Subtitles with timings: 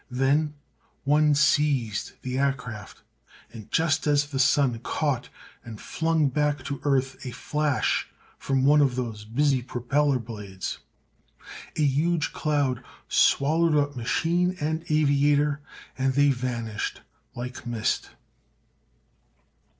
[0.09, 0.55] Then
[1.03, 3.03] one seized the aircraft,
[3.53, 5.29] and just as the sun caught
[5.63, 8.07] and flung back to earth a flash
[8.39, 10.79] from one of the busy propeller blades
[11.77, 15.59] a huge cloud swallowed up machine and aviator
[15.99, 17.01] and they vanished
[17.35, 18.09] like mist.